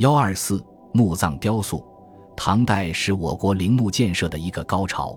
[0.00, 1.84] 幺二四墓葬雕塑，
[2.34, 5.14] 唐代是我国陵墓建设的一个高潮。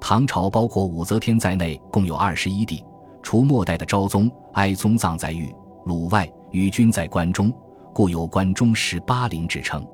[0.00, 2.84] 唐朝包括武则天在内，共有二十一帝，
[3.20, 5.52] 除末代的昭宗、哀宗葬在御
[5.86, 7.52] 鲁外，余均在关中，
[7.92, 9.84] 故有关中十八陵之称。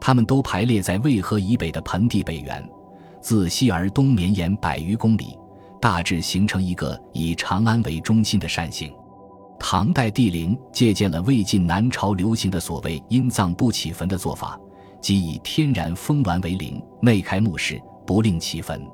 [0.00, 2.64] 他们都排列在渭河以北的盆地北缘，
[3.20, 5.36] 自西而东绵延百余公里，
[5.80, 8.94] 大致形成一个以长安为中心的扇形。
[9.66, 14.60] 唐代帝陵借鉴了魏晋南朝流行的所谓“阴葬不起坟”的做法，
[15.00, 18.86] 即以天然封完为陵，内开墓室，不另起坟。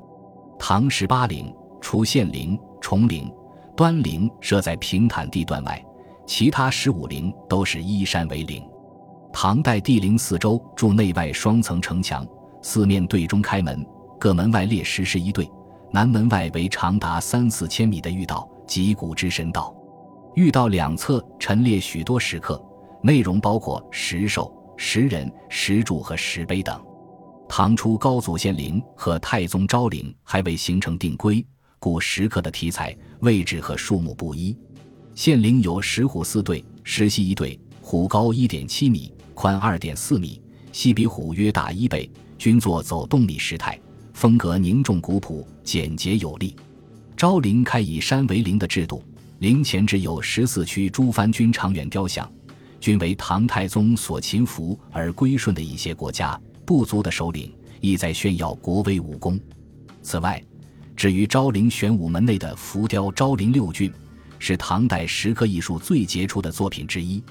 [0.61, 3.29] 唐十八陵除献陵、崇陵、
[3.77, 5.85] 端陵设在平坦地段外，
[6.25, 8.63] 其他十五陵都是依山为陵。
[9.33, 12.25] 唐代帝陵四周筑内外双层城墙，
[12.63, 13.85] 四面对中开门，
[14.21, 15.51] 各门外列石狮一对，
[15.91, 19.75] 南门外为长达三四千米的御道，即古之神道。
[20.37, 22.63] 御道两侧陈列许多石刻，
[23.03, 26.81] 内容包括石兽、石人、石柱和石碑等。
[27.49, 31.45] 唐初高祖献陵和太宗昭陵还未形成定规，
[31.81, 34.57] 故石刻的题材、位置和数目不一。
[35.17, 42.09] 献陵有石虎四对，石犀一对，虎高一点七米，宽二点四米，犀比虎约大一倍，
[42.39, 43.79] 均作走动力石态，
[44.15, 46.55] 风格凝重古朴、简洁有力。
[47.17, 49.03] 昭陵开以山为陵的制度，
[49.41, 52.31] 陵前置有十四区诸藩军长远雕像，
[52.79, 56.39] 均为唐太宗所擒服而归顺的一些国家。
[56.67, 59.41] 部族的首领意在炫耀国威武功。
[60.03, 60.43] 此外，
[60.95, 63.91] 至于昭陵玄武门内的浮雕“昭陵六骏”，
[64.39, 67.23] 是唐代石刻艺术最杰出的作品之一。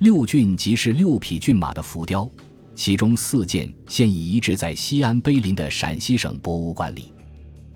[0.00, 2.30] 六骏即是六匹骏马的浮雕，
[2.74, 7.14] 其中四件现已移植在西安碑林的陕西省博物馆里，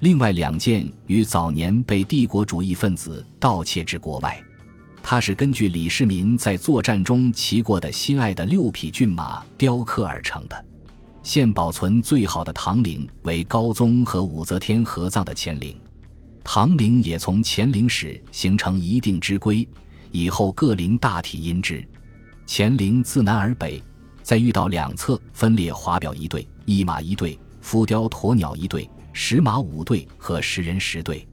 [0.01, 4.43] 另外两件于早年被帝国主义分子盗窃至国外。
[5.03, 10.65] 它是根据李世民在作战中骑过的心爱的六匹骏马雕刻而成的。
[11.23, 15.79] 现保存最好的唐陵为高宗和武则天合葬的乾陵，
[16.43, 19.69] 唐陵也从乾陵始形成一定之规，
[20.11, 21.87] 以后各陵大体因之。
[22.47, 23.83] 乾陵自南而北，
[24.23, 31.27] 在御道两侧分列华表一对、一马一对、浮雕鸵鸟一对、石马五对和石人十对。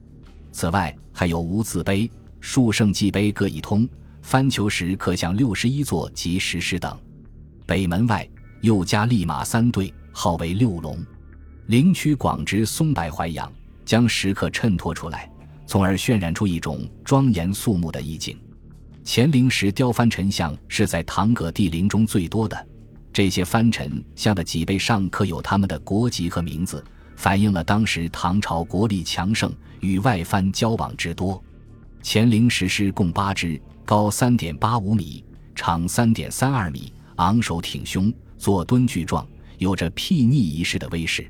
[0.52, 3.88] 此外，还有无字碑、数圣祭碑各一通，
[4.22, 6.98] 翻求石刻像六十一座及石狮等。
[7.66, 8.28] 北门外。
[8.60, 10.98] 又加立马三对，号为六龙。
[11.66, 13.52] 陵区广植松柏槐杨，
[13.84, 15.30] 将石刻衬托出来，
[15.64, 18.36] 从而渲染出一种庄严肃穆的意境。
[19.04, 22.66] 乾陵石雕翻陈像是在唐葛帝陵中最多的，
[23.12, 26.84] 这些翻陈像的脊背上刻有他们的国籍和名字，
[27.18, 31.42] 反映了当时唐朝国力强盛，与外藩交往之多。
[32.00, 38.14] 乾陵石狮共八只，高三点八五米，长三点三二米，昂首挺胸。
[38.38, 39.26] 坐蹲巨状，
[39.58, 41.28] 有着睥睨一世的威势。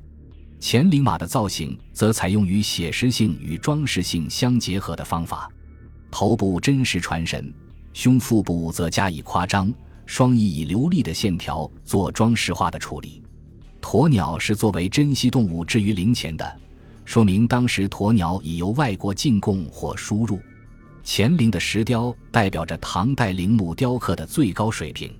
[0.60, 5.50] 乾陵马的造型则采用与写实性与装饰性相结合的方法，
[6.10, 7.50] 头部真实传神，
[7.94, 9.72] 胸腹部则加以夸张，
[10.04, 13.22] 双翼以流利的线条做装饰化的处理。
[13.80, 16.60] 鸵鸟是作为珍稀动物置于陵前的，
[17.04, 20.38] 说明当时鸵鸟已由外国进贡或输入。
[21.04, 25.10] 乾陵的石雕代表着唐代陵墓雕刻的最高水平。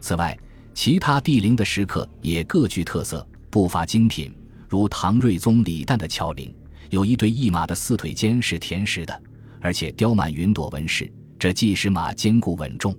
[0.00, 0.36] 此外，
[0.72, 4.34] 其他帝陵的石刻也各具特色，不乏精品，
[4.68, 6.54] 如唐睿宗李旦的巧陵，
[6.88, 9.22] 有一对一马的四腿间是填实的，
[9.60, 12.96] 而且雕满云朵纹饰，这既使马坚固稳重，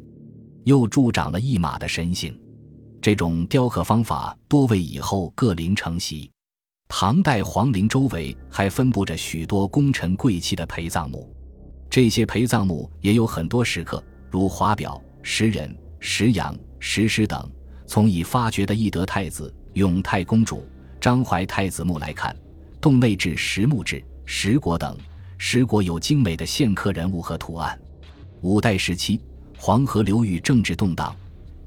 [0.66, 2.38] 又助长了一马的神性。
[3.02, 6.30] 这种雕刻方法多为以后各陵承袭。
[6.90, 11.34] 唐代皇陵周围还分布着许多功臣贵戚的陪葬墓，
[11.90, 17.50] 这些陪葬墓也有很多石刻，如华表、石人、石羊、石狮等。
[17.86, 20.68] 从已发掘的懿德太子、永泰公主、
[21.02, 22.36] 张怀太子墓来看，
[22.80, 24.96] 洞内置石木志、石椁等，
[25.38, 27.80] 石椁有精美的线刻人物和图案。
[28.42, 29.20] 五代时期，
[29.58, 31.16] 黄河流域政治动荡，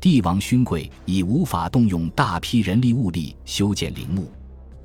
[0.02, 4.28] 帝王勋贵已无法动用大批人力物力修建陵墓。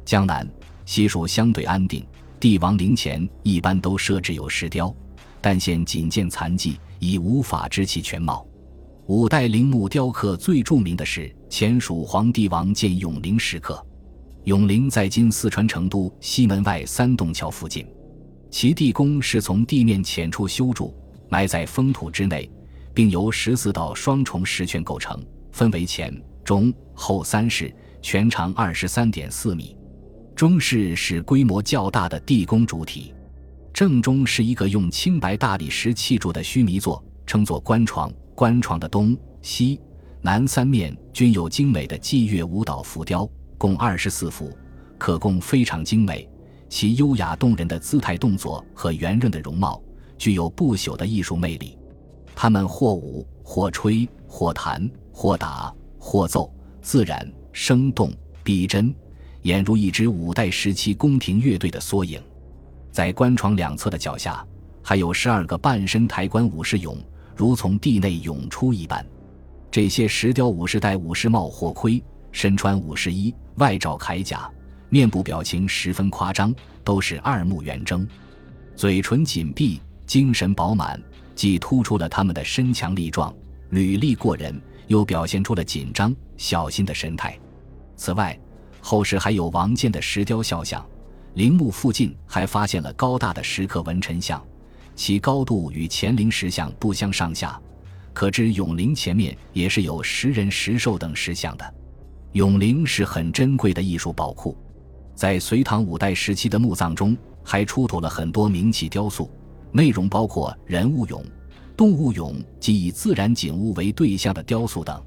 [0.06, 0.48] 江南
[0.86, 2.06] 西蜀相对安定，
[2.40, 4.96] 帝王陵前一般都设置有石雕，
[5.42, 8.46] 但现仅见残迹，已无法知其全貌。
[9.08, 13.84] 五代陵墓雕刻最著名的是前蜀皇帝王建永陵石刻。
[14.44, 17.84] 永陵在今四川成都西门外三洞桥附近，
[18.52, 20.94] 其地宫是从地面浅处修筑，
[21.28, 22.48] 埋在封土之内，
[22.98, 26.12] 并由十四道双重石圈构成，分为前、
[26.44, 27.72] 中、后三室，
[28.02, 29.78] 全长二十三点四米。
[30.36, 33.14] 中室是规模较大的地宫主体，
[33.72, 38.12] 正中是一个用青白大理石砌筑的须弥座，称作官床。
[38.34, 39.80] 官床的东西、
[40.24, 43.30] 南三面均有精美的祭月舞蹈浮雕，
[43.60, 44.52] 共二十四幅，
[44.98, 46.28] 可供非常精美。
[46.68, 49.80] 其优雅动人的姿态、动作和圆润的容貌，
[50.18, 51.78] 具有不朽的艺术魅力。
[52.40, 56.54] 他们或舞，或吹，或弹，或打，或奏，
[56.84, 58.14] 自然生动
[58.44, 58.94] 逼真，
[59.42, 62.22] 俨如一支五代时期宫廷乐队的缩影。
[62.92, 64.46] 在官床两侧的脚下，
[64.84, 66.98] 还有十二个半身抬棺武士俑，
[67.36, 69.04] 如从地内涌出一般。
[69.72, 74.48] 这些石雕武士戴武士帽或盔，身穿武士衣，外罩铠甲。
[74.90, 76.54] 面部表情十分夸张，
[76.84, 78.08] 都是二目圆睁，
[78.76, 81.02] 嘴唇紧闭，精神饱满，
[81.38, 83.32] 既突出了他们的身强力壮、
[83.70, 87.38] 履历过人，又表现出了紧张小心的神态。
[87.96, 88.38] 此外，
[88.82, 90.84] 后世还有王建的石雕肖像，
[91.36, 94.44] 陵墓附近还发现了高大的石刻文臣像，
[94.96, 97.62] 其高度与乾陵石像不相上下，
[98.14, 101.74] 可知永陵前面也是有石人、石兽等石像的。
[102.32, 104.58] 永陵是很珍贵的艺术宝库。
[105.14, 109.30] 在隋唐五代时期的墓葬中，还出土了很多名器雕塑，
[109.72, 111.22] 内容包括人物俑、
[111.76, 115.04] 动物俑及以自然景物为对象的雕塑等。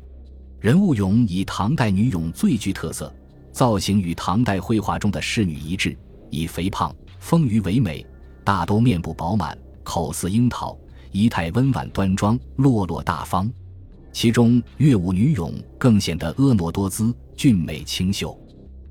[0.60, 3.12] 人物俑以唐代女俑最具特色，
[3.50, 5.96] 造型与唐代绘画中的仕女一致，
[6.28, 8.06] 以肥胖丰腴为美，
[8.44, 10.78] 大都面部饱满，口似樱桃，
[11.12, 13.50] 仪态温婉端庄，落落大方。
[14.12, 18.38] 其中乐舞女俑更显得婀娜多姿，俊美清秀。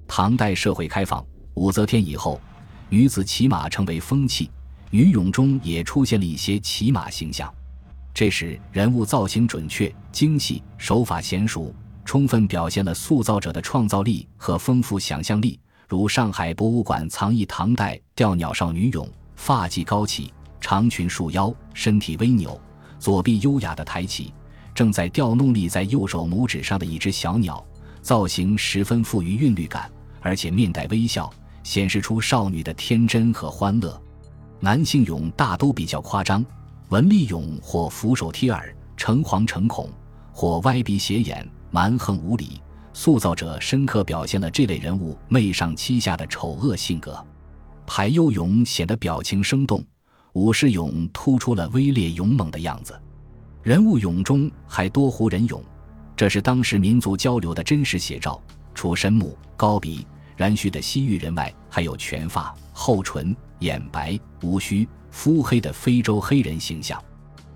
[0.08, 1.24] 唐代社会开放，
[1.54, 2.42] 武则天以后，
[2.90, 4.50] 女子骑马成为风气，
[4.92, 7.54] 女俑中也出现了一些骑马形象。
[8.14, 15.60] 这时人物造型准确、精细，手法娴熟，充分表现了塑造者的创造力和丰富想象力。
[15.88, 22.60] 如上海博物馆藏一唐代吊鸟少女俑，发髻高起，长裙束腰，身体微扭，
[23.00, 24.34] 左臂优雅的抬起，
[24.74, 27.64] 正在吊弄立在右手拇指上的一只小鸟，
[28.02, 29.90] 造型十分富于韵律感。
[30.22, 31.32] 而且面带微笑，
[31.64, 34.00] 显示出少女的天真和欢乐。
[34.62, 36.46] 男性俑大都比较夸张，
[36.90, 39.90] 文吏俑或俯首贴耳、诚惶诚恐，
[40.34, 42.62] 或歪鼻斜眼、蛮横无理。
[42.92, 47.26] 塑造者深刻表现了这类人物媚上欺下的丑恶性格。
[47.86, 49.82] 排忧俑显得表情生动，
[50.34, 53.00] 武士俑突出了威烈勇猛的样子。
[53.64, 55.62] 人物俑中还多胡人俑，
[56.18, 58.42] 这是当时民族交流的真实写照。
[58.76, 60.06] 除深目、高鼻、
[60.40, 66.98] 然须的西域人外，还有全发、厚唇、眼白、无须、肤黑的非洲黑人形象。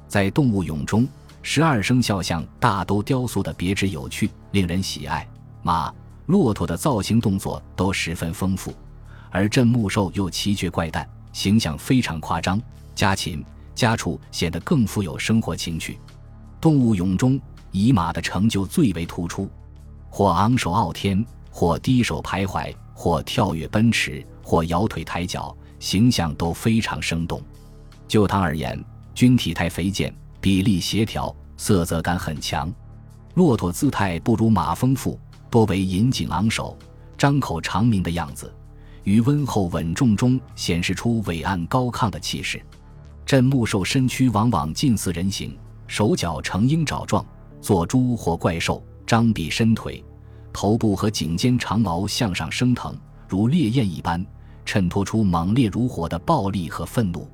[0.05, 1.07] 在动物俑中，
[1.41, 5.25] 十二生肖像大都雕塑的别致有趣，令人喜爱。
[5.61, 5.93] 马、
[6.25, 8.73] 骆驼的造型动作都十分丰富，
[9.31, 12.61] 而镇墓兽又奇绝怪诞，形象非常夸张。
[12.93, 13.41] 家禽、
[13.73, 15.97] 家畜显得更富有生活情趣。
[16.59, 17.39] 动物俑中，
[17.71, 19.49] 以马的成就最为突出。
[20.09, 27.39] 或昂首傲天，或低手徘徊，或跳跃奔驰，或摇腿抬脚，形象都非常生动。
[28.07, 28.83] 就汤而言，
[29.13, 32.73] 均体态肥健，比例协调，色泽感很强。
[33.35, 35.19] 骆驼姿态不如马丰富，
[35.51, 36.75] 多为引颈昂首、
[37.15, 38.51] 张口长鸣的样子，
[39.03, 42.59] 于温厚稳重中显示出伟岸高亢的气势。
[43.27, 47.23] 镇墓兽身躯往往近似人形，手脚呈鹰爪状，
[47.61, 48.83] 做猪或怪兽。
[49.05, 50.03] 张臂伸腿，
[50.53, 52.95] 头部和颈肩长毛向上升腾，
[53.27, 54.23] 如烈焰一般，
[54.63, 57.27] 衬托出猛烈如火的暴力和愤怒。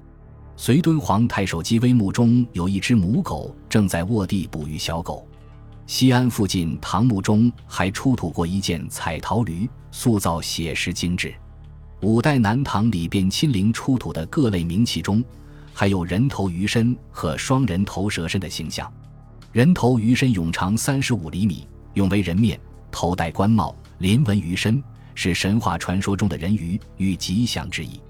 [0.56, 5.28] 隋敦煌太守姬微墓中有一只母狗正在卧地哺育小狗。
[5.86, 11.34] 西安附近唐墓中还出土过一件彩陶驴，塑造写实精致。
[12.02, 15.24] 五代南唐李卞亲陵出土的各类名器中，
[15.74, 18.92] 还有人头鱼身和双人头蛇身的形象。
[19.52, 22.60] 人头鱼身俑长三十五厘米，俑为人面，
[22.92, 24.84] 头戴官帽，鳞纹鱼身，
[25.16, 28.02] 是神话传说中的人鱼，与吉祥之意。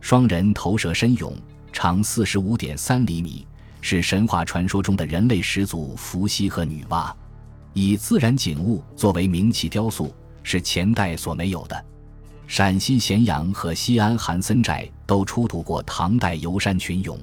[0.00, 1.32] 双人头蛇身俑
[1.72, 3.46] 长四十五点三厘米，
[3.80, 7.12] 是神话传说中的人类始祖伏羲和女娲。
[7.74, 11.84] 以自然景物作为名器雕塑，是前代所没有的。
[12.46, 17.18] 陕西咸阳和西安韩森寨都出土过唐代游山群俑。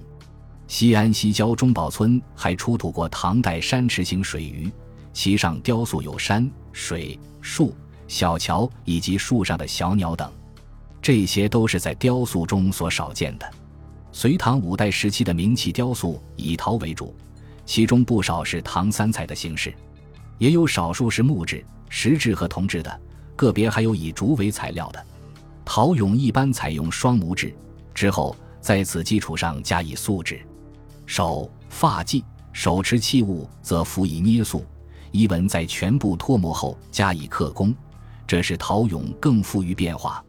[0.67, 4.71] 西安西郊中堡村还出土过唐代山池形水鱼，
[5.15, 7.73] 其上雕塑有山、水、树、
[8.05, 10.29] 小桥以及树上的小鸟等，
[11.01, 13.49] 这些都是在雕塑中所少见的。
[14.11, 17.15] 隋唐五代时期的名器雕塑以陶为主，
[17.65, 19.73] 其中不少是唐三彩的形式，
[20.37, 22.99] 也有少数是木质、石质和铜制的，
[23.37, 25.01] 个别还有以竹为材料的。
[25.63, 27.55] 陶俑一般采用双模制，
[27.93, 30.45] 之后在此基础上加以塑制。
[31.05, 34.65] 手发髻手持器物则辅以捏塑，
[35.15, 37.73] 遗文在全部脱模后加以刻工，
[38.27, 40.24] 这使陶俑更富于变化。